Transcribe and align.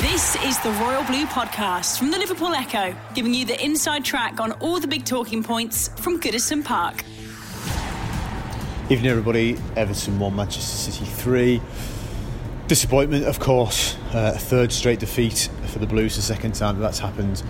This 0.00 0.36
is 0.44 0.58
the 0.60 0.70
Royal 0.80 1.04
Blue 1.04 1.26
Podcast 1.26 1.98
from 1.98 2.10
the 2.10 2.18
Liverpool 2.18 2.54
Echo, 2.54 2.94
giving 3.14 3.34
you 3.34 3.44
the 3.44 3.62
inside 3.64 4.04
track 4.04 4.40
on 4.40 4.52
all 4.52 4.80
the 4.80 4.88
big 4.88 5.04
talking 5.04 5.42
points 5.42 5.88
from 6.00 6.20
Goodison 6.20 6.64
Park. 6.64 7.04
Evening, 8.90 9.10
everybody. 9.10 9.58
Everton 9.76 10.18
1, 10.18 10.34
Manchester 10.34 10.90
City 10.90 11.04
3. 11.04 11.60
Disappointment, 12.68 13.26
of 13.26 13.38
course. 13.38 13.96
Uh, 14.12 14.32
third 14.32 14.72
straight 14.72 14.98
defeat 14.98 15.48
for 15.66 15.78
the 15.78 15.86
Blues, 15.86 16.16
the 16.16 16.22
second 16.22 16.54
time 16.54 16.76
that 16.76 16.82
that's 16.82 16.98
happened 16.98 17.42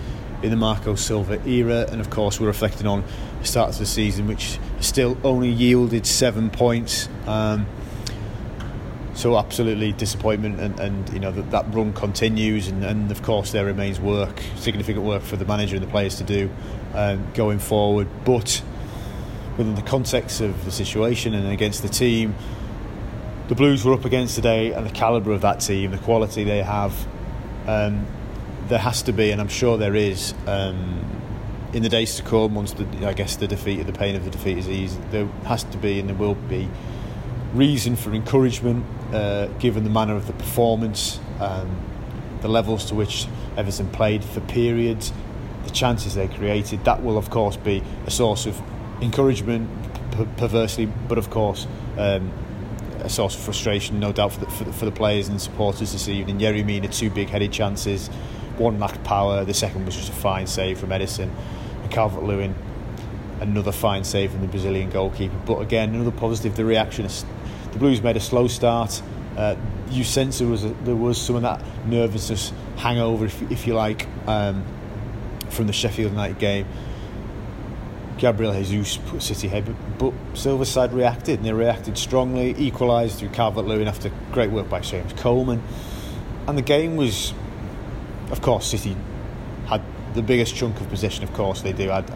in 0.43 0.49
the 0.49 0.55
Marco 0.55 0.95
Silva 0.95 1.41
era. 1.47 1.85
And 1.89 2.01
of 2.01 2.09
course, 2.09 2.39
we're 2.39 2.47
reflecting 2.47 2.87
on 2.87 3.03
the 3.39 3.47
start 3.47 3.69
of 3.69 3.77
the 3.77 3.85
season, 3.85 4.27
which 4.27 4.59
still 4.79 5.17
only 5.23 5.49
yielded 5.49 6.05
seven 6.05 6.49
points. 6.49 7.09
Um, 7.25 7.65
so 9.19 9.37
absolutely 9.37 9.91
disappointment 9.91 10.61
and, 10.61 10.79
and 10.79 11.09
you 11.09 11.19
know 11.19 11.29
that, 11.29 11.51
that 11.51 11.65
run 11.73 11.91
continues 11.91 12.69
and, 12.69 12.85
and, 12.85 13.11
of 13.11 13.21
course 13.21 13.51
there 13.51 13.65
remains 13.65 13.99
work 13.99 14.41
significant 14.55 15.05
work 15.05 15.21
for 15.21 15.35
the 15.35 15.43
manager 15.43 15.75
and 15.75 15.85
the 15.85 15.89
players 15.89 16.15
to 16.15 16.23
do 16.23 16.49
um, 16.93 17.27
going 17.33 17.59
forward. 17.59 18.07
But 18.23 18.61
within 19.57 19.75
the 19.75 19.81
context 19.81 20.39
of 20.39 20.63
the 20.63 20.71
situation 20.71 21.33
and 21.33 21.49
against 21.49 21.81
the 21.81 21.89
team 21.89 22.33
the 23.49 23.55
Blues 23.55 23.83
were 23.83 23.93
up 23.93 24.05
against 24.05 24.35
today 24.35 24.71
and 24.71 24.85
the 24.85 24.91
calibre 24.91 25.33
of 25.33 25.41
that 25.41 25.59
team 25.59 25.91
the 25.91 25.97
quality 25.97 26.45
they 26.45 26.63
have 26.63 26.93
um, 27.67 28.07
there 28.69 28.79
has 28.79 29.01
to 29.01 29.11
be 29.11 29.31
and 29.31 29.41
I'm 29.41 29.49
sure 29.49 29.77
there 29.77 29.95
is 29.95 30.33
um, 30.47 31.03
in 31.73 31.83
the 31.83 31.89
days 31.89 32.15
to 32.15 32.23
come 32.23 32.55
once 32.55 32.71
the, 32.71 32.85
I 33.05 33.11
guess 33.11 33.35
the 33.35 33.47
defeat 33.47 33.83
the 33.83 33.91
pain 33.91 34.15
of 34.15 34.23
the 34.23 34.31
defeat 34.31 34.57
is 34.57 34.69
easy 34.69 34.97
there 35.11 35.25
has 35.43 35.65
to 35.65 35.77
be 35.77 35.99
and 35.99 36.07
there 36.07 36.15
will 36.15 36.35
be 36.35 36.69
reason 37.53 37.95
for 37.95 38.13
encouragement 38.13 38.85
uh, 39.13 39.47
given 39.59 39.83
the 39.83 39.89
manner 39.89 40.15
of 40.15 40.27
the 40.27 40.33
performance, 40.33 41.19
um, 41.39 41.79
the 42.41 42.47
levels 42.47 42.85
to 42.85 42.95
which 42.95 43.27
Everton 43.57 43.89
played 43.89 44.23
for 44.23 44.39
periods, 44.41 45.11
the 45.65 45.71
chances 45.71 46.15
they 46.15 46.27
created. 46.27 46.85
That 46.85 47.03
will, 47.03 47.17
of 47.17 47.29
course, 47.29 47.57
be 47.57 47.83
a 48.05 48.11
source 48.11 48.45
of 48.45 48.61
encouragement, 49.01 49.69
perversely, 50.37 50.85
but 50.85 51.17
of 51.17 51.29
course, 51.29 51.67
um, 51.97 52.31
a 52.99 53.09
source 53.09 53.35
of 53.35 53.41
frustration, 53.41 53.99
no 53.99 54.11
doubt, 54.11 54.33
for 54.33 54.39
the, 54.41 54.51
for 54.51 54.63
the, 54.65 54.73
for 54.73 54.85
the 54.85 54.91
players 54.91 55.29
and 55.29 55.41
supporters 55.41 55.91
this 55.93 56.07
evening. 56.07 56.39
Yerry 56.39 56.65
Mina, 56.65 56.87
two 56.89 57.09
big 57.09 57.29
headed 57.29 57.51
chances, 57.51 58.07
one 58.57 58.79
lacked 58.79 59.03
power, 59.03 59.45
the 59.45 59.53
second 59.53 59.85
was 59.85 59.95
just 59.95 60.09
a 60.09 60.13
fine 60.13 60.47
save 60.47 60.77
from 60.77 60.89
Ederson. 60.89 61.31
And 61.81 61.91
Calvert 61.91 62.23
Lewin, 62.23 62.53
another 63.39 63.71
fine 63.71 64.03
save 64.03 64.31
from 64.31 64.41
the 64.41 64.47
Brazilian 64.47 64.89
goalkeeper. 64.89 65.37
But 65.45 65.61
again, 65.61 65.95
another 65.95 66.11
positive, 66.11 66.55
the 66.55 66.65
reaction 66.65 67.05
the 67.71 67.79
Blues 67.79 68.01
made 68.01 68.17
a 68.17 68.21
slow 68.21 68.47
start. 68.47 69.01
Uh, 69.37 69.55
you 69.89 70.03
sense 70.03 70.39
there 70.39 70.47
was 70.47 70.65
a, 70.65 70.69
there 70.69 70.95
was 70.95 71.19
some 71.19 71.35
of 71.35 71.41
that 71.43 71.61
nervousness 71.85 72.51
hangover, 72.77 73.25
if, 73.25 73.51
if 73.51 73.67
you 73.67 73.73
like, 73.73 74.07
um, 74.27 74.65
from 75.49 75.67
the 75.67 75.73
Sheffield 75.73 76.11
United 76.11 76.39
game. 76.39 76.67
Gabriel 78.17 78.53
Jesus 78.53 78.97
put 78.97 79.23
City 79.23 79.47
ahead, 79.47 79.65
but, 79.65 79.97
but 79.97 80.37
Silva's 80.37 80.69
side 80.69 80.91
reacted, 80.91 81.39
and 81.39 81.45
they 81.45 81.53
reacted 81.53 81.97
strongly, 81.97 82.53
equalised 82.57 83.19
through 83.19 83.29
Calvert 83.29 83.65
Lewin 83.65 83.87
after 83.87 84.11
great 84.31 84.51
work 84.51 84.69
by 84.69 84.81
Seamus 84.81 85.15
Coleman. 85.17 85.63
And 86.47 86.57
the 86.57 86.61
game 86.61 86.97
was, 86.97 87.33
of 88.29 88.41
course, 88.41 88.67
City 88.67 88.97
had 89.67 89.81
the 90.15 90.21
biggest 90.21 90.55
chunk 90.55 90.81
of 90.81 90.89
possession, 90.89 91.23
of 91.23 91.33
course, 91.33 91.61
they 91.61 91.71
do. 91.71 91.91
I'd 91.91 92.11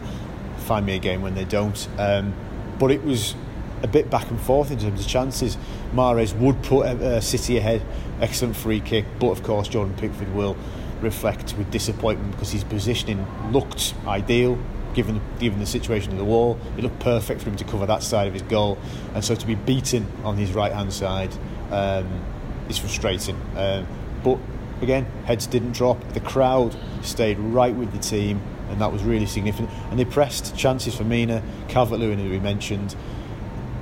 find 0.57 0.85
me 0.85 0.95
a 0.95 0.99
game 0.99 1.21
when 1.21 1.35
they 1.35 1.45
don't. 1.45 1.87
Um, 1.97 2.33
but 2.79 2.91
it 2.91 3.03
was 3.03 3.35
a 3.83 3.87
bit 3.87 4.09
back 4.09 4.29
and 4.31 4.39
forth 4.39 4.71
in 4.71 4.79
terms 4.79 5.01
of 5.01 5.07
chances. 5.07 5.57
Mahrez 5.93 6.35
would 6.39 6.61
put 6.63 6.87
uh, 6.87 7.21
City 7.21 7.57
ahead, 7.57 7.81
excellent 8.21 8.55
free 8.55 8.79
kick, 8.79 9.05
but 9.19 9.29
of 9.29 9.43
course 9.43 9.67
Jordan 9.67 9.95
Pickford 9.95 10.33
will 10.33 10.57
reflect 11.01 11.55
with 11.57 11.69
disappointment 11.69 12.31
because 12.31 12.51
his 12.51 12.63
positioning 12.63 13.27
looked 13.51 13.93
ideal 14.07 14.57
given 14.93 15.19
given 15.39 15.59
the 15.59 15.65
situation 15.65 16.11
of 16.11 16.17
the 16.17 16.25
wall. 16.25 16.57
It 16.77 16.83
looked 16.83 16.99
perfect 16.99 17.41
for 17.41 17.49
him 17.49 17.55
to 17.57 17.63
cover 17.63 17.85
that 17.85 18.03
side 18.03 18.27
of 18.27 18.33
his 18.33 18.43
goal, 18.43 18.77
and 19.13 19.23
so 19.23 19.35
to 19.35 19.45
be 19.45 19.55
beaten 19.55 20.07
on 20.23 20.37
his 20.37 20.53
right 20.53 20.71
hand 20.71 20.93
side 20.93 21.33
um, 21.71 22.23
is 22.69 22.77
frustrating. 22.77 23.39
Um, 23.55 23.85
but 24.23 24.39
again, 24.81 25.05
heads 25.25 25.47
didn't 25.47 25.73
drop. 25.73 26.01
The 26.13 26.19
crowd 26.19 26.75
stayed 27.01 27.37
right 27.39 27.75
with 27.75 27.91
the 27.91 27.99
team, 27.99 28.41
and 28.69 28.79
that 28.81 28.91
was 28.91 29.03
really 29.03 29.25
significant. 29.25 29.69
And 29.89 29.99
they 29.99 30.05
pressed 30.05 30.55
chances 30.55 30.95
for 30.95 31.03
Mina, 31.03 31.43
Calvert 31.67 31.99
Lewin, 31.99 32.19
as 32.19 32.29
we 32.29 32.39
mentioned. 32.39 32.95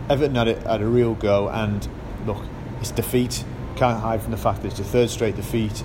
Everton 0.09 0.35
had 0.35 0.47
a, 0.47 0.69
had 0.69 0.81
a 0.81 0.87
real 0.87 1.15
go, 1.15 1.49
and 1.49 1.87
look, 2.25 2.43
it's 2.79 2.91
defeat. 2.91 3.43
Can't 3.75 3.99
hide 3.99 4.21
from 4.21 4.31
the 4.31 4.37
fact 4.37 4.61
that 4.61 4.71
it's 4.71 4.79
a 4.79 4.83
third 4.83 5.09
straight 5.09 5.35
defeat. 5.35 5.83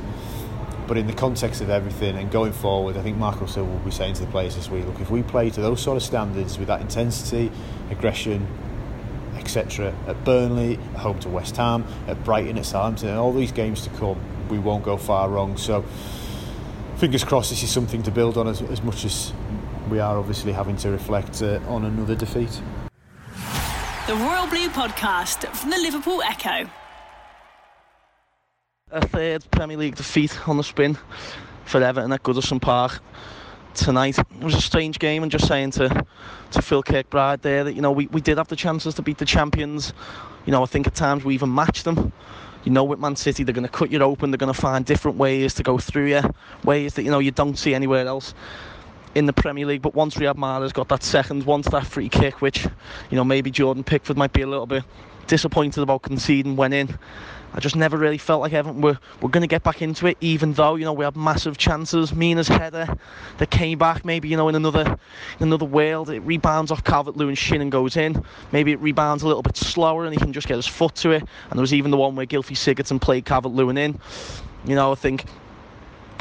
But 0.86 0.96
in 0.96 1.06
the 1.06 1.12
context 1.12 1.60
of 1.60 1.70
everything 1.70 2.16
and 2.16 2.30
going 2.30 2.52
forward, 2.52 2.96
I 2.96 3.02
think 3.02 3.16
Marco 3.16 3.46
Silva 3.46 3.70
will 3.70 3.78
be 3.80 3.90
saying 3.90 4.14
to 4.14 4.20
the 4.20 4.30
players 4.30 4.54
this 4.54 4.70
week, 4.70 4.86
look, 4.86 5.00
if 5.00 5.10
we 5.10 5.22
play 5.22 5.50
to 5.50 5.60
those 5.60 5.80
sort 5.80 5.96
of 5.96 6.02
standards 6.02 6.58
with 6.58 6.68
that 6.68 6.80
intensity, 6.80 7.50
aggression, 7.90 8.46
etc., 9.36 9.92
at 10.06 10.24
Burnley, 10.24 10.76
home 10.96 11.18
to 11.20 11.28
West 11.28 11.56
Ham, 11.56 11.84
at 12.06 12.22
Brighton, 12.22 12.56
at 12.56 12.66
Southampton, 12.66 13.08
and 13.08 13.18
all 13.18 13.32
these 13.32 13.52
games 13.52 13.82
to 13.82 13.90
come, 13.90 14.20
we 14.48 14.58
won't 14.58 14.84
go 14.84 14.96
far 14.96 15.28
wrong. 15.28 15.56
So, 15.56 15.84
fingers 16.96 17.24
crossed, 17.24 17.50
this 17.50 17.64
is 17.64 17.70
something 17.70 18.04
to 18.04 18.12
build 18.12 18.38
on 18.38 18.46
as, 18.46 18.62
as 18.62 18.82
much 18.82 19.04
as 19.04 19.32
we 19.90 19.98
are 19.98 20.18
obviously 20.18 20.52
having 20.52 20.76
to 20.78 20.90
reflect 20.90 21.42
uh, 21.42 21.60
on 21.66 21.84
another 21.84 22.14
defeat. 22.14 22.60
The 24.06 24.14
Royal 24.14 24.46
Blue 24.46 24.68
Podcast 24.68 25.48
from 25.56 25.70
the 25.70 25.78
Liverpool 25.78 26.22
Echo. 26.22 26.70
A 28.92 29.04
third 29.04 29.50
Premier 29.50 29.76
League 29.76 29.96
defeat 29.96 30.48
on 30.48 30.56
the 30.56 30.62
spin 30.62 30.96
for 31.64 31.82
Everton 31.82 32.12
at 32.12 32.22
Goodison 32.22 32.62
Park 32.62 33.00
tonight. 33.74 34.16
It 34.16 34.44
was 34.44 34.54
a 34.54 34.60
strange 34.60 35.00
game, 35.00 35.24
and 35.24 35.32
just 35.32 35.48
saying 35.48 35.72
to 35.72 36.06
to 36.52 36.62
Phil 36.62 36.84
Kirkbride 36.84 37.42
there 37.42 37.64
that 37.64 37.72
you 37.72 37.82
know 37.82 37.90
we, 37.90 38.06
we 38.06 38.20
did 38.20 38.38
have 38.38 38.46
the 38.46 38.54
chances 38.54 38.94
to 38.94 39.02
beat 39.02 39.18
the 39.18 39.24
champions. 39.24 39.92
You 40.44 40.52
know 40.52 40.62
I 40.62 40.66
think 40.66 40.86
at 40.86 40.94
times 40.94 41.24
we 41.24 41.34
even 41.34 41.52
matched 41.52 41.82
them. 41.84 42.12
You 42.62 42.70
know 42.70 42.84
with 42.84 43.00
Man 43.00 43.16
City 43.16 43.42
they're 43.42 43.52
going 43.52 43.66
to 43.66 43.72
cut 43.72 43.90
you 43.90 44.00
open. 44.02 44.30
They're 44.30 44.38
going 44.38 44.54
to 44.54 44.60
find 44.60 44.84
different 44.84 45.16
ways 45.16 45.52
to 45.54 45.64
go 45.64 45.78
through 45.78 46.10
you, 46.10 46.22
ways 46.62 46.94
that 46.94 47.02
you 47.02 47.10
know 47.10 47.18
you 47.18 47.32
don't 47.32 47.58
see 47.58 47.74
anywhere 47.74 48.06
else 48.06 48.34
in 49.16 49.24
the 49.24 49.32
Premier 49.32 49.64
League. 49.66 49.82
But 49.82 49.94
once 49.94 50.14
Riyad 50.16 50.36
Mahrez 50.36 50.72
got 50.72 50.88
that 50.88 51.02
second, 51.02 51.44
once 51.44 51.66
that 51.70 51.86
free 51.86 52.08
kick, 52.08 52.42
which 52.42 52.64
you 53.10 53.16
know 53.16 53.24
maybe 53.24 53.50
Jordan 53.50 53.82
Pickford 53.82 54.16
might 54.16 54.32
be 54.32 54.42
a 54.42 54.46
little 54.46 54.66
bit 54.66 54.84
disappointed 55.26 55.82
about 55.82 56.02
conceding, 56.02 56.54
went 56.54 56.74
in. 56.74 56.96
I 57.54 57.60
just 57.60 57.74
never 57.74 57.96
really 57.96 58.18
felt 58.18 58.42
like 58.42 58.52
Everton 58.52 58.82
were, 58.82 58.98
were 59.22 59.30
going 59.30 59.40
to 59.40 59.46
get 59.46 59.62
back 59.62 59.80
into 59.80 60.06
it, 60.06 60.18
even 60.20 60.52
though 60.52 60.74
you 60.74 60.84
know 60.84 60.92
we 60.92 61.06
had 61.06 61.16
massive 61.16 61.56
chances. 61.56 62.12
Mina's 62.12 62.48
header 62.48 62.86
that 63.38 63.50
came 63.50 63.78
back, 63.78 64.04
maybe 64.04 64.28
you 64.28 64.36
know 64.36 64.48
in 64.48 64.54
another 64.54 64.98
in 65.40 65.46
another 65.46 65.64
world, 65.64 66.10
it 66.10 66.20
rebounds 66.20 66.70
off 66.70 66.84
Calvert 66.84 67.16
Lewin's 67.16 67.38
shin 67.38 67.62
and 67.62 67.72
goes 67.72 67.96
in. 67.96 68.22
Maybe 68.52 68.72
it 68.72 68.80
rebounds 68.80 69.22
a 69.22 69.26
little 69.26 69.42
bit 69.42 69.56
slower 69.56 70.04
and 70.04 70.12
he 70.12 70.20
can 70.20 70.34
just 70.34 70.46
get 70.46 70.56
his 70.56 70.66
foot 70.66 70.94
to 70.96 71.12
it. 71.12 71.22
And 71.22 71.52
there 71.52 71.62
was 71.62 71.72
even 71.72 71.90
the 71.90 71.96
one 71.96 72.14
where 72.14 72.26
Gylfi 72.26 72.54
Sigurdsson 72.54 73.00
played 73.00 73.24
Calvert 73.24 73.52
Lewin 73.52 73.78
in. 73.78 73.98
You 74.66 74.74
know, 74.74 74.92
I 74.92 74.96
think 74.96 75.24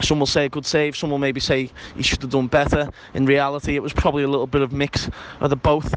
some 0.02 0.20
will 0.20 0.26
say 0.26 0.46
a 0.46 0.50
good 0.50 0.66
save, 0.66 0.96
some 0.96 1.10
will 1.10 1.18
maybe 1.18 1.40
say 1.40 1.70
he 1.96 2.04
should 2.04 2.22
have 2.22 2.32
done 2.32 2.48
better. 2.48 2.90
In 3.14 3.26
reality, 3.26 3.76
it 3.76 3.84
was 3.84 3.94
probably 3.94 4.24
a 4.24 4.28
little 4.28 4.48
bit 4.48 4.62
of 4.62 4.72
mix 4.72 5.10
of 5.40 5.50
the 5.50 5.56
both. 5.56 5.94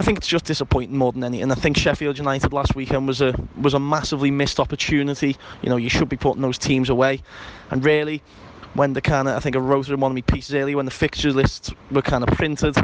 I 0.00 0.04
think 0.04 0.18
it's 0.18 0.26
just 0.26 0.46
disappointing 0.46 0.96
more 0.96 1.12
than 1.12 1.22
anything. 1.22 1.50
I 1.50 1.54
think 1.54 1.76
Sheffield 1.76 2.18
United 2.18 2.52
last 2.52 2.74
weekend 2.74 3.06
was 3.06 3.20
a 3.20 3.34
was 3.60 3.74
a 3.74 3.78
massively 3.78 4.30
missed 4.30 4.58
opportunity. 4.58 5.36
You 5.62 5.70
know, 5.70 5.76
you 5.76 5.88
should 5.88 6.08
be 6.08 6.16
putting 6.16 6.42
those 6.42 6.58
teams 6.58 6.88
away. 6.90 7.22
And 7.70 7.84
really, 7.84 8.22
when 8.74 8.94
the 8.94 9.00
kind 9.00 9.28
of 9.28 9.36
I 9.36 9.40
think 9.40 9.54
I 9.54 9.60
wrote 9.60 9.88
it 9.88 9.92
in 9.92 10.00
one 10.00 10.12
of 10.12 10.14
my 10.16 10.22
pieces 10.22 10.54
earlier 10.54 10.76
when 10.76 10.86
the 10.86 10.90
fixture 10.90 11.32
lists 11.32 11.70
were 11.90 12.02
kind 12.02 12.24
of 12.26 12.34
printed. 12.36 12.76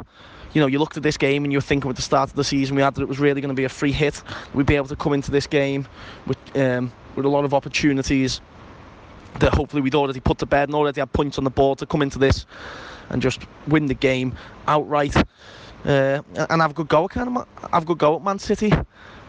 You 0.54 0.62
know, 0.62 0.66
you 0.66 0.78
looked 0.78 0.96
at 0.96 1.02
this 1.02 1.16
game 1.18 1.44
and 1.44 1.52
you 1.52 1.58
were 1.58 1.62
thinking 1.62 1.88
with 1.88 1.96
the 1.96 2.02
start 2.02 2.30
of 2.30 2.36
the 2.36 2.44
season 2.44 2.74
we 2.74 2.82
had 2.82 2.94
that 2.94 3.02
it 3.02 3.08
was 3.08 3.18
really 3.18 3.40
going 3.40 3.54
to 3.54 3.60
be 3.60 3.64
a 3.64 3.68
free 3.68 3.92
hit. 3.92 4.22
We'd 4.54 4.66
be 4.66 4.76
able 4.76 4.88
to 4.88 4.96
come 4.96 5.12
into 5.12 5.30
this 5.30 5.46
game 5.46 5.86
with 6.26 6.38
um, 6.56 6.92
with 7.16 7.26
a 7.26 7.28
lot 7.28 7.44
of 7.44 7.52
opportunities 7.52 8.40
that 9.36 9.54
hopefully 9.54 9.82
we'd 9.82 9.94
already 9.94 10.20
put 10.20 10.38
to 10.38 10.46
bed 10.46 10.68
and 10.68 10.74
already 10.74 11.00
had 11.00 11.12
points 11.12 11.38
on 11.38 11.44
the 11.44 11.50
board 11.50 11.78
to 11.78 11.86
come 11.86 12.02
into 12.02 12.18
this 12.18 12.46
and 13.10 13.22
just 13.22 13.40
win 13.66 13.86
the 13.86 13.94
game 13.94 14.34
outright. 14.66 15.16
Uh, 15.84 16.20
and 16.50 16.60
have 16.60 16.72
a 16.72 16.74
good 16.74 16.88
go 16.88 17.04
at 17.04 17.10
kind 17.10 17.36
of 17.36 17.46
have 17.70 17.84
a 17.84 17.86
good 17.86 17.98
go 17.98 18.16
at 18.16 18.22
Man 18.22 18.38
City. 18.38 18.72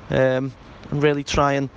Um, 0.10 0.52
and 0.90 1.04
really 1.04 1.24
try 1.24 1.54
and 1.54 1.70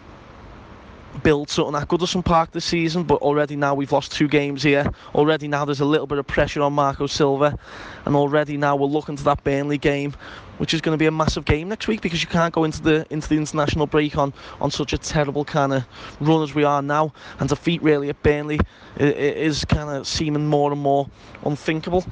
build 1.22 1.50
something 1.50 1.74
at 1.74 1.88
Goodison 1.88 2.24
Park 2.24 2.52
this 2.52 2.64
season, 2.64 3.04
but 3.04 3.20
already 3.22 3.56
now 3.56 3.74
we've 3.74 3.92
lost 3.92 4.12
two 4.12 4.28
games 4.28 4.62
here. 4.62 4.90
Already 5.14 5.48
now 5.48 5.64
there's 5.64 5.80
a 5.80 5.84
little 5.84 6.06
bit 6.06 6.18
of 6.18 6.26
pressure 6.26 6.62
on 6.62 6.72
Marco 6.72 7.06
Silva, 7.06 7.58
and 8.04 8.16
already 8.16 8.56
now 8.56 8.76
we're 8.76 8.86
looking 8.86 9.16
to 9.16 9.24
that 9.24 9.44
Burnley 9.44 9.78
game, 9.78 10.14
which 10.58 10.74
is 10.74 10.80
going 10.80 10.94
to 10.94 10.98
be 10.98 11.06
a 11.06 11.10
massive 11.10 11.44
game 11.44 11.68
next 11.68 11.88
week 11.88 12.00
because 12.00 12.22
you 12.22 12.28
can't 12.28 12.54
go 12.54 12.64
into 12.64 12.82
the 12.82 13.06
into 13.10 13.28
the 13.28 13.36
international 13.36 13.86
break 13.86 14.16
on 14.16 14.32
on 14.60 14.70
such 14.70 14.92
a 14.92 14.98
terrible 14.98 15.44
kind 15.44 15.72
of 15.72 15.84
run 16.20 16.42
as 16.42 16.54
we 16.54 16.64
are 16.64 16.82
now, 16.82 17.12
and 17.38 17.48
defeat 17.48 17.82
really 17.82 18.08
at 18.08 18.22
Burnley 18.22 18.60
is 18.96 19.64
kind 19.64 19.90
of 19.90 20.06
seeming 20.06 20.46
more 20.46 20.72
and 20.72 20.80
more 20.80 21.08
unthinkable 21.44 22.04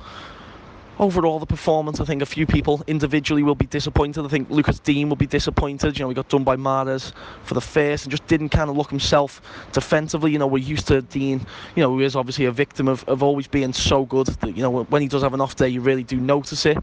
overall 1.01 1.39
the 1.39 1.47
performance 1.47 1.99
I 1.99 2.05
think 2.05 2.21
a 2.21 2.27
few 2.27 2.47
people 2.47 2.85
individually 2.87 3.43
will 3.43 3.55
be 3.55 3.67
disappointed. 3.67 4.25
I 4.25 4.29
think 4.29 4.51
Lucas 4.51 4.79
Digne 4.79 5.09
will 5.09 5.17
be 5.17 5.27
disappointed. 5.27 5.99
You 5.99 6.05
know 6.05 6.09
we 6.09 6.15
got 6.15 6.29
done 6.29 6.45
by 6.45 6.57
Mahrez 6.57 7.13
for 7.43 7.55
the 7.55 7.61
first 7.61 8.05
and 8.05 8.11
just 8.11 8.27
didn't 8.27 8.51
kind 8.51 8.69
of 8.69 8.77
look 8.77 8.91
himself 8.91 9.41
defensively. 9.73 10.31
You 10.31 10.39
know 10.39 10.47
we're 10.47 10.59
used 10.59 10.87
to 10.89 11.01
Digne, 11.01 11.41
you 11.75 11.83
know 11.83 11.91
who 11.91 12.01
is 12.01 12.15
obviously 12.15 12.45
a 12.45 12.53
victim 12.53 12.87
of, 12.87 13.03
of 13.09 13.23
always 13.23 13.49
being 13.49 13.73
so 13.73 14.05
good 14.05 14.27
that 14.27 14.55
you 14.55 14.63
know 14.63 14.85
when 14.85 15.01
he 15.03 15.09
does 15.09 15.23
have 15.23 15.35
an 15.35 15.41
off 15.41 15.57
day 15.57 15.69
you 15.69 15.81
really 15.81 16.05
do 16.05 16.17
notice 16.17 16.67
it. 16.67 16.79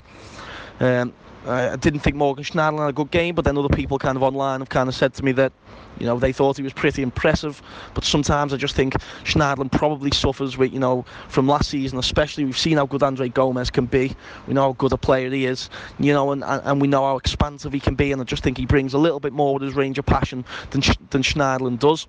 Um, 0.79 1.13
I 1.47 1.75
didn't 1.77 2.01
think 2.01 2.15
Morgan 2.15 2.43
Schneiderlin 2.43 2.79
had 2.79 2.89
a 2.89 2.93
good 2.93 3.11
game, 3.11 3.33
but 3.35 3.45
then 3.45 3.57
other 3.57 3.73
people 3.73 3.97
kind 3.97 4.17
of 4.17 4.23
online 4.23 4.59
have 4.59 4.69
kind 4.69 4.89
of 4.89 4.95
said 4.95 5.13
to 5.15 5.23
me 5.23 5.31
that, 5.33 5.53
you 5.97 6.05
know, 6.05 6.19
they 6.19 6.33
thought 6.33 6.57
he 6.57 6.63
was 6.63 6.73
pretty 6.73 7.01
impressive. 7.01 7.61
But 7.93 8.03
sometimes 8.03 8.53
I 8.53 8.57
just 8.57 8.75
think 8.75 8.95
Schneiderlin 9.23 9.71
probably 9.71 10.11
suffers 10.11 10.57
with, 10.57 10.73
you 10.73 10.79
know, 10.79 11.05
from 11.29 11.47
last 11.47 11.69
season, 11.69 11.99
especially 11.99 12.43
we've 12.43 12.57
seen 12.57 12.77
how 12.77 12.85
good 12.85 13.01
Andre 13.01 13.29
Gomes 13.29 13.69
can 13.69 13.85
be. 13.85 14.15
We 14.47 14.53
know 14.53 14.63
how 14.63 14.73
good 14.73 14.91
a 14.91 14.97
player 14.97 15.29
he 15.29 15.45
is, 15.45 15.69
you 15.99 16.13
know, 16.13 16.31
and, 16.31 16.43
and 16.43 16.81
we 16.81 16.87
know 16.87 17.03
how 17.03 17.17
expansive 17.17 17.71
he 17.71 17.79
can 17.79 17.95
be. 17.95 18.11
And 18.11 18.21
I 18.21 18.25
just 18.25 18.43
think 18.43 18.57
he 18.57 18.65
brings 18.65 18.93
a 18.93 18.99
little 18.99 19.19
bit 19.19 19.33
more 19.33 19.53
with 19.53 19.63
his 19.63 19.75
range 19.75 19.97
of 19.97 20.05
passion 20.05 20.43
than, 20.71 20.81
than 21.11 21.21
Schneiderlin 21.21 21.79
does. 21.79 22.07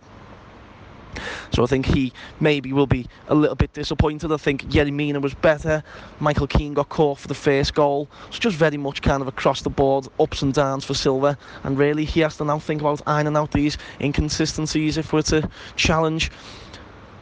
So 1.53 1.63
I 1.63 1.67
think 1.67 1.87
he 1.87 2.13
maybe 2.41 2.73
will 2.73 2.87
be 2.87 3.07
a 3.29 3.35
little 3.35 3.57
bit 3.57 3.73
disappointed. 3.73 4.33
I 4.33 4.37
think 4.37 4.65
Yerry 4.65 4.93
Mina 4.93 5.21
was 5.21 5.35
better. 5.35 5.83
Michael 6.21 6.47
Keane 6.47 6.75
got 6.75 6.89
caught 6.89 7.19
for 7.19 7.29
the 7.29 7.35
first 7.35 7.75
goal. 7.75 8.09
It's 8.29 8.39
just 8.39 8.57
very 8.57 8.77
much 8.77 9.03
kind 9.03 9.23
of 9.23 9.29
across 9.29 9.63
the 9.63 9.71
board, 9.71 10.09
ups 10.21 10.43
and 10.43 10.53
downs 10.53 10.85
for 10.85 10.95
Silva. 10.95 11.39
And 11.65 11.79
really, 11.79 12.05
he 12.05 12.21
has 12.21 12.37
to 12.39 12.45
now 12.45 12.59
think 12.59 12.81
about 12.81 13.03
ironing 13.07 13.37
out 13.37 13.53
these 13.53 13.79
inconsistencies 14.01 14.97
if 14.97 15.13
we're 15.13 15.23
to 15.23 15.49
challenge 15.77 16.31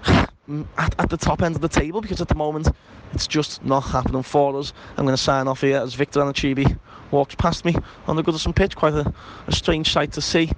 at, 0.06 0.94
at 0.98 1.10
the 1.10 1.16
top 1.16 1.42
end 1.42 1.54
of 1.54 1.60
the 1.60 1.68
table 1.68 2.00
because 2.00 2.20
at 2.20 2.28
the 2.28 2.34
moment 2.34 2.68
it's 3.12 3.26
just 3.26 3.64
not 3.64 3.80
happening 3.80 4.22
for 4.22 4.58
us. 4.58 4.72
I'm 4.96 5.04
going 5.04 5.16
to 5.16 5.22
sign 5.22 5.48
off 5.48 5.60
here 5.60 5.78
as 5.78 5.94
Victor 5.94 6.20
Anichebe 6.20 6.78
walks 7.10 7.34
past 7.34 7.64
me 7.64 7.74
on 8.06 8.16
the 8.16 8.22
Goodison 8.22 8.54
pitch. 8.54 8.76
Quite 8.76 8.94
a, 8.94 9.12
a 9.46 9.52
strange 9.52 9.92
sight 9.92 10.12
to 10.12 10.20
see. 10.20 10.50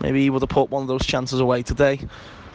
Maybe 0.00 0.22
he 0.22 0.30
would 0.30 0.42
have 0.42 0.48
put 0.48 0.70
one 0.70 0.82
of 0.82 0.88
those 0.88 1.06
chances 1.06 1.40
away 1.40 1.62
today. 1.62 2.00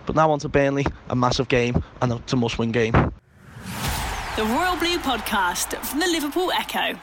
But 0.08 0.16
now 0.16 0.32
on 0.32 0.40
to 0.40 0.50
Burnley, 0.50 0.86
a 1.10 1.16
massive 1.16 1.50
game 1.50 1.84
and 2.02 2.14
it's 2.14 2.32
a 2.32 2.38
must 2.38 2.58
win 2.58 2.72
game. 2.72 2.94
The 2.94 4.46
Royal 4.46 4.78
Blue 4.78 4.98
Podcast 5.00 5.78
from 5.86 6.00
the 6.00 6.08
Liverpool 6.08 6.50
Echo. 6.54 6.98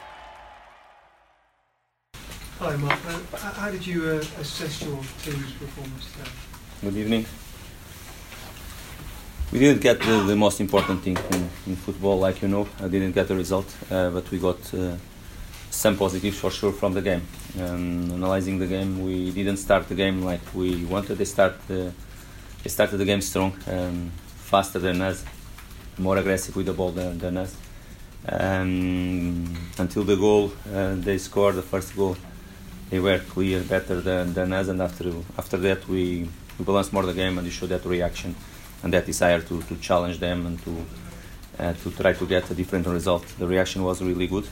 Hi, 2.61 2.77
Mark. 2.77 2.99
Uh, 3.07 3.37
how 3.37 3.71
did 3.71 3.87
you 3.87 4.05
uh, 4.05 4.41
assess 4.41 4.83
your 4.83 4.99
team's 5.23 5.53
performance 5.53 6.13
today? 6.13 6.31
Good 6.83 6.97
evening. 6.97 7.27
We 9.53 9.59
didn't 9.59 9.83
get 9.83 10.01
the, 10.01 10.25
the 10.25 10.37
most 10.37 10.63
important 10.63 11.03
thing 11.03 11.19
in, 11.33 11.51
in, 11.67 11.77
football, 11.77 12.19
like 12.19 12.41
you 12.41 12.49
know. 12.49 12.67
I 12.81 12.89
didn't 12.89 13.13
get 13.13 13.29
the 13.29 13.37
result, 13.37 13.67
uh, 13.91 14.09
but 14.11 14.31
we 14.31 14.39
got 14.39 14.73
uh, 14.73 14.97
some 15.71 15.99
positives 15.99 16.39
for 16.39 16.51
sure 16.51 16.73
from 16.73 16.95
the 16.95 17.03
game. 17.03 17.23
Um, 17.61 18.13
analyzing 18.13 18.59
the 18.59 18.67
game, 18.67 19.05
we 19.05 19.31
didn't 19.31 19.59
start 19.59 19.89
the 19.89 19.95
game 19.95 20.23
like 20.23 20.41
we 20.55 20.87
wanted. 20.87 21.19
They 21.19 21.27
start 21.27 21.57
uh, 21.69 21.75
they 21.75 21.91
started 22.69 22.97
the 22.97 23.05
game 23.05 23.21
strong, 23.21 23.53
um, 23.69 24.11
faster 24.37 24.79
than 24.79 25.01
us, 25.03 25.25
more 25.99 26.17
aggressive 26.17 26.57
with 26.57 26.67
the 26.67 26.73
ball 26.73 26.91
than, 26.93 27.19
than 27.19 27.37
us. 27.37 27.57
Um, 28.27 29.55
until 29.79 30.03
the 30.05 30.17
goal, 30.17 30.53
uh, 30.73 30.95
they 30.95 31.19
scored 31.19 31.57
the 31.57 31.63
first 31.63 31.95
goal. 31.95 32.17
They 32.91 32.99
were 32.99 33.19
clear, 33.19 33.63
better 33.63 34.01
than, 34.01 34.33
than 34.33 34.53
us, 34.53 34.69
and 34.69 34.81
after 34.81 35.13
after 35.37 35.57
that 35.59 35.87
we, 35.89 36.29
we 36.59 36.65
balanced 36.65 36.93
more 36.93 37.05
the 37.05 37.13
game 37.13 37.37
and 37.39 37.47
we 37.47 37.51
showed 37.51 37.71
that 37.71 37.85
reaction 37.85 38.35
and 38.83 38.93
that 38.93 39.05
desire 39.07 39.41
to, 39.41 39.63
to 39.63 39.77
challenge 39.77 40.19
them 40.21 40.47
and 40.47 40.63
to 40.65 40.87
uh, 41.59 41.73
to 41.83 41.91
try 41.91 42.13
to 42.13 42.27
get 42.27 42.51
a 42.51 42.55
different 42.55 42.87
result. 42.87 43.27
The 43.39 43.47
reaction 43.47 43.83
was 43.83 44.03
really 44.03 44.27
good. 44.27 44.47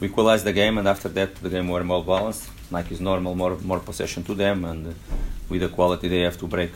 We 0.00 0.08
equalized 0.08 0.44
the 0.44 0.52
game, 0.52 0.78
and 0.78 0.86
after 0.88 1.08
that 1.10 1.36
the 1.36 1.50
game 1.50 1.68
were 1.68 1.84
more 1.84 2.04
balanced, 2.04 2.48
like 2.70 2.90
is 2.90 3.00
normal, 3.00 3.34
more 3.34 3.56
more 3.58 3.80
possession 3.80 4.24
to 4.24 4.34
them, 4.34 4.64
and 4.64 4.86
uh, 4.88 4.92
with 5.48 5.60
the 5.60 5.68
quality 5.68 6.08
they 6.08 6.22
have 6.22 6.38
to 6.38 6.46
break 6.46 6.72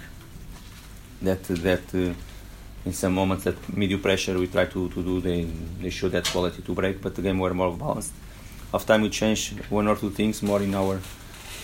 that 1.23 1.43
that 1.45 1.95
uh, 1.95 2.13
in 2.85 2.93
some 2.93 3.15
moments 3.15 3.45
that 3.45 3.57
medium 3.77 4.01
pressure 4.01 4.39
we 4.39 4.47
try 4.47 4.65
to, 4.65 4.89
to 4.89 5.03
do 5.03 5.21
they 5.21 5.45
they 5.81 5.91
show 5.91 6.09
that 6.09 6.25
quality 6.27 6.63
to 6.63 6.73
break 6.75 7.01
but 7.01 7.15
the 7.15 7.23
game 7.23 7.39
were 7.39 7.55
more 7.55 7.73
balanced. 7.77 8.13
Half 8.73 8.87
time 8.87 9.03
we 9.03 9.11
change 9.11 9.55
one 9.69 9.87
or 9.89 9.97
two 9.97 10.11
things 10.11 10.43
more 10.43 10.63
in 10.63 10.75
our 10.75 11.01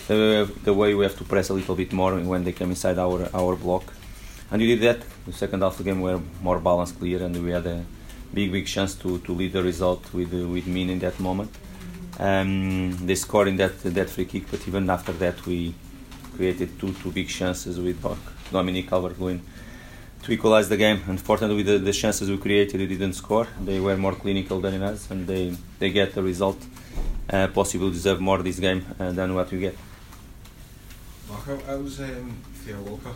the, 0.07 0.49
the 0.63 0.73
way 0.73 0.93
we 0.93 1.03
have 1.03 1.17
to 1.17 1.23
press 1.23 1.49
a 1.49 1.53
little 1.53 1.75
bit 1.75 1.91
more 1.91 2.15
when 2.15 2.43
they 2.43 2.51
came 2.51 2.69
inside 2.69 2.97
our 2.99 3.29
our 3.33 3.55
block. 3.55 3.93
And 4.51 4.61
we 4.61 4.67
did 4.67 4.81
that 4.81 5.05
the 5.25 5.33
second 5.33 5.61
half 5.61 5.73
of 5.73 5.79
the 5.79 5.83
game 5.85 6.01
were 6.01 6.19
more 6.41 6.59
balanced 6.59 6.99
clear 6.99 7.23
and 7.23 7.35
we 7.43 7.51
had 7.51 7.65
a 7.65 7.83
big 8.33 8.51
big 8.51 8.67
chance 8.67 8.93
to, 8.95 9.19
to 9.19 9.31
lead 9.33 9.53
the 9.53 9.63
result 9.63 10.13
with 10.13 10.33
uh, 10.33 10.47
with 10.47 10.67
Min 10.67 10.89
in 10.89 10.99
that 10.99 11.19
moment. 11.19 11.51
Um, 12.19 12.91
they 13.05 13.15
scored 13.15 13.47
in 13.47 13.57
that 13.57 13.79
that 13.83 14.09
free 14.09 14.25
kick 14.25 14.49
but 14.51 14.67
even 14.67 14.89
after 14.89 15.13
that 15.13 15.45
we 15.45 15.73
created 16.35 16.79
two 16.79 16.93
two 16.93 17.11
big 17.11 17.27
chances 17.27 17.79
with 17.79 17.99
Dominic 18.51 18.89
Calvert-Lewin 18.89 19.41
to 20.23 20.31
equalize 20.31 20.69
the 20.69 20.77
game. 20.77 21.01
Unfortunately, 21.07 21.63
the, 21.63 21.77
the 21.77 21.93
chances 21.93 22.29
we 22.29 22.37
created, 22.37 22.79
we 22.79 22.87
didn't 22.87 23.13
score. 23.13 23.47
They 23.61 23.79
were 23.79 23.97
more 23.97 24.15
clinical 24.15 24.59
than 24.59 24.81
us, 24.83 25.09
and 25.11 25.27
they, 25.27 25.55
they 25.79 25.89
get 25.89 26.13
the 26.13 26.23
result. 26.23 26.57
Uh, 27.29 27.47
possibly 27.47 27.91
deserve 27.91 28.21
more 28.21 28.41
this 28.41 28.59
game 28.59 28.85
uh, 28.99 29.11
than 29.11 29.35
what 29.35 29.51
we 29.51 29.59
get. 29.59 29.75
Marco, 31.29 31.59
how 31.65 31.77
was 31.77 31.99
um, 31.99 32.37
Theo 32.53 32.79
Walcott? 32.81 33.15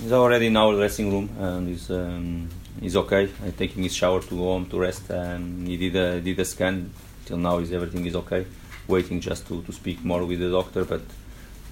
He's 0.00 0.12
already 0.12 0.46
in 0.46 0.56
our 0.56 0.74
dressing 0.74 1.10
room 1.10 1.28
and 1.38 1.68
he's 1.68 1.90
um, 1.90 2.48
he's 2.80 2.96
okay. 2.96 3.28
I'm 3.42 3.52
taking 3.52 3.82
his 3.82 3.94
shower 3.94 4.20
to 4.20 4.30
go 4.30 4.44
home 4.44 4.66
to 4.66 4.78
rest. 4.78 5.10
And 5.10 5.66
he 5.66 5.76
did 5.76 5.96
a 5.96 6.20
did 6.20 6.38
a 6.38 6.44
scan. 6.44 6.92
Till 7.24 7.38
now, 7.38 7.58
is 7.58 7.72
everything 7.72 8.06
is 8.06 8.14
okay. 8.14 8.46
Waiting 8.86 9.20
just 9.20 9.48
to, 9.48 9.60
to 9.62 9.72
speak 9.72 10.04
more 10.04 10.24
with 10.24 10.38
the 10.38 10.50
doctor, 10.50 10.84
but 10.84 11.02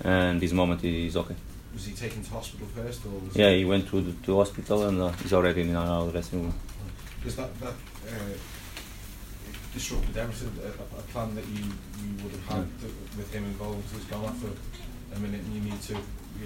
and 0.03 0.41
this 0.41 0.53
moment 0.53 0.83
is 0.83 1.17
okay. 1.17 1.37
Was 1.75 1.87
he 1.87 1.93
taken 1.93 2.23
to 2.23 2.31
hospital 2.31 2.67
first, 2.69 3.05
or? 3.05 3.21
yeah, 3.35 3.51
he 3.51 3.65
went 3.65 3.89
to 3.89 4.01
the 4.01 4.13
to 4.27 4.37
hospital 4.37 4.85
and 4.87 5.03
uh, 5.03 5.11
he's 5.21 5.33
already 5.33 5.63
in 5.63 5.75
our 5.75 6.09
dressing 6.11 6.43
room. 6.45 6.55
Does 7.25 7.35
that 7.37 7.59
that 7.61 7.75
uh, 8.09 8.35
disrupted 9.73 10.17
everything? 10.17 10.53
A, 10.63 10.69
a, 10.69 11.03
plan 11.11 11.35
that 11.35 11.47
you, 11.47 11.65
you 11.65 12.23
would 12.23 12.33
have 12.33 12.47
had 12.47 12.69
yeah. 12.81 12.89
with 13.17 13.33
him 13.35 13.45
involved 13.45 13.91
has 13.93 14.05
gone 14.05 14.25
off 14.25 14.39
for 14.39 14.53
a 15.17 15.19
minute, 15.19 15.41
and 15.41 15.55
you 15.55 15.61
need 15.63 15.83
to. 15.83 15.97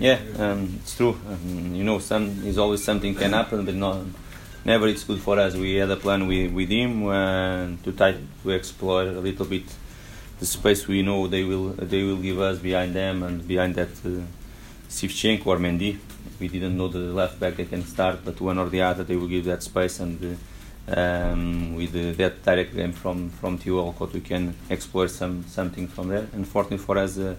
yeah, 0.00 0.18
um, 0.38 0.78
it's 0.80 0.96
true. 0.96 1.18
Um, 1.28 1.74
you 1.74 1.84
know, 1.84 1.98
some 1.98 2.46
is 2.46 2.56
always 2.56 2.82
something 2.82 3.14
can 3.14 3.34
happen, 3.34 3.66
but 3.66 3.74
not 3.74 3.98
never. 4.64 4.88
It's 4.88 5.04
good 5.04 5.20
for 5.20 5.38
us. 5.38 5.54
We 5.54 5.74
had 5.74 5.90
a 5.90 5.96
plan 5.96 6.26
with 6.26 6.52
with 6.52 6.70
him 6.70 7.06
uh, 7.06 7.66
to 7.84 7.92
try 7.92 8.14
to 8.42 8.50
explore 8.50 9.02
a 9.02 9.20
little 9.20 9.44
bit 9.44 9.64
the 10.38 10.46
space 10.46 10.86
we 10.86 11.02
know 11.02 11.26
they 11.26 11.44
will 11.44 11.70
they 11.70 12.02
will 12.02 12.16
give 12.16 12.40
us 12.40 12.58
behind 12.58 12.94
them 12.94 13.22
and 13.22 13.46
behind 13.46 13.74
that. 13.74 13.90
Uh, 14.04 14.22
Zinchenko 14.88 15.46
or 15.46 15.58
Mendy. 15.58 15.98
We 16.40 16.48
didn't 16.48 16.76
know 16.76 16.88
the 16.88 16.98
left 16.98 17.40
back 17.40 17.56
they 17.56 17.64
can 17.64 17.84
start, 17.84 18.24
but 18.24 18.40
one 18.40 18.58
or 18.58 18.68
the 18.68 18.82
other 18.82 19.04
they 19.04 19.16
will 19.16 19.28
give 19.28 19.44
that 19.46 19.62
space 19.62 20.00
and 20.00 20.38
uh, 20.88 20.96
um, 20.96 21.74
with 21.74 21.94
uh, 21.94 22.12
that 22.16 22.42
direct 22.42 22.74
game 22.74 22.92
from 22.92 23.28
from 23.28 23.58
Theo 23.58 23.82
Walcott 23.82 24.12
we 24.12 24.20
can 24.20 24.54
explore 24.70 25.08
some 25.08 25.44
something 25.46 25.86
from 25.88 26.08
there. 26.08 26.26
Unfortunately 26.32 26.78
for 26.78 26.96
us, 26.98 27.18
uh, 27.18 27.34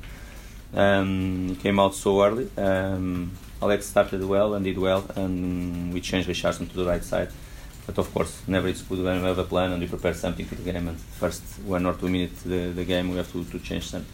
um, 0.73 1.55
came 1.61 1.79
out 1.79 1.95
so 1.95 2.23
early. 2.23 2.49
Um, 2.57 3.31
Alex 3.61 3.87
started 3.87 4.23
well 4.23 4.53
and 4.53 4.63
did 4.63 4.77
well, 4.77 5.03
and 5.15 5.93
we 5.93 5.99
changed 5.99 6.29
Richarlison 6.29 6.69
to 6.69 6.75
the 6.75 6.85
right 6.85 7.03
side. 7.03 7.29
But 7.85 7.97
of 7.97 8.13
course, 8.13 8.43
never 8.47 8.67
it's 8.67 8.83
good 8.83 9.03
when 9.03 9.21
we 9.21 9.27
have 9.27 9.39
a 9.39 9.43
plan 9.43 9.71
and 9.71 9.81
we 9.81 9.87
prepare 9.87 10.13
something 10.13 10.45
for 10.45 10.55
the 10.55 10.71
game. 10.71 10.87
And 10.87 10.97
first 10.97 11.41
one 11.65 11.85
or 11.87 11.93
two 11.95 12.07
minutes 12.07 12.43
the, 12.43 12.69
the 12.69 12.85
game 12.85 13.09
we 13.09 13.17
have 13.17 13.31
to, 13.31 13.43
to 13.43 13.59
change 13.59 13.89
something. 13.89 14.13